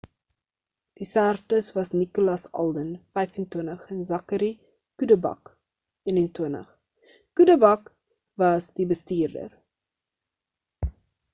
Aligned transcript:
die 0.99 1.05
sterftes 1.07 1.67
was 1.79 1.89
nicolas 1.97 2.45
alden 2.61 2.87
25 3.19 3.83
en 3.95 3.99
zachary 4.11 4.49
cuddeback 5.03 5.51
21 6.15 7.13
cuddeback 7.41 7.91
was 8.45 8.71
die 8.81 8.89
bestuurder 8.95 9.55